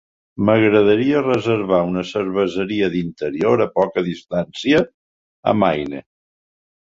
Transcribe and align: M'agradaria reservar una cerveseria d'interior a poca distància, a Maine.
M'agradaria 0.45 1.19
reservar 1.25 1.81
una 1.89 2.03
cerveseria 2.11 2.87
d'interior 2.95 3.63
a 3.67 3.69
poca 3.77 4.05
distància, 4.09 4.81
a 5.53 5.55
Maine. 5.67 6.03